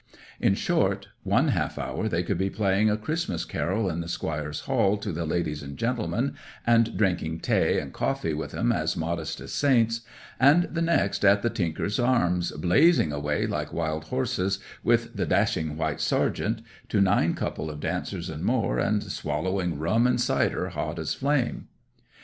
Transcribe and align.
In 0.39 0.55
short, 0.55 1.09
one 1.21 1.49
half 1.49 1.77
hour 1.77 2.09
they 2.09 2.23
could 2.23 2.39
be 2.39 2.49
playing 2.49 2.89
a 2.89 2.97
Christmas 2.97 3.45
carol 3.45 3.87
in 3.87 3.99
the 4.01 4.07
squire's 4.07 4.61
hall 4.61 4.97
to 4.97 5.11
the 5.11 5.27
ladies 5.27 5.61
and 5.61 5.77
gentlemen, 5.77 6.33
and 6.65 6.97
drinking 6.97 7.41
tea 7.41 7.77
and 7.77 7.93
coffee 7.93 8.33
with 8.33 8.51
'em 8.55 8.71
as 8.71 8.97
modest 8.97 9.39
as 9.41 9.53
saints; 9.53 10.01
and 10.39 10.63
the 10.71 10.81
next, 10.81 11.23
at 11.23 11.43
The 11.43 11.51
Tinker's 11.51 11.99
Arms, 11.99 12.49
blazing 12.53 13.11
away 13.11 13.45
like 13.45 13.71
wild 13.71 14.05
horses 14.05 14.57
with 14.83 15.15
the 15.15 15.27
"Dashing 15.27 15.77
White 15.77 16.01
Sergeant" 16.01 16.63
to 16.89 16.99
nine 16.99 17.35
couple 17.35 17.69
of 17.69 17.79
dancers 17.79 18.27
and 18.27 18.43
more, 18.43 18.79
and 18.79 19.03
swallowing 19.03 19.77
rum 19.77 20.07
and 20.07 20.19
cider 20.19 20.69
hot 20.69 20.97
as 20.97 21.13
flame. 21.13 21.67